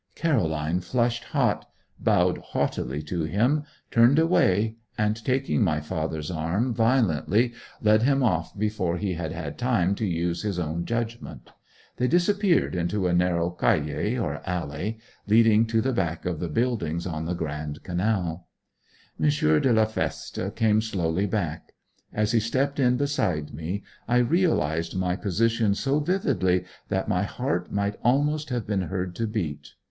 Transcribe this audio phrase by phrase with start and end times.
[0.15, 1.69] Caroline flushed hot,
[1.99, 8.57] bowed haughtily to him, turned away, and taking my father's arm violently, led him off
[8.57, 11.51] before he had had time to use his own judgment.
[11.97, 17.05] They disappeared into a narrow calle, or alley, leading to the back of the buildings
[17.05, 18.47] on the Grand Canal.
[19.21, 19.29] M.
[19.29, 21.73] de la Feste came slowly back;
[22.11, 27.71] as he stepped in beside me I realized my position so vividly that my heart
[27.71, 29.73] might almost have been heard to beat.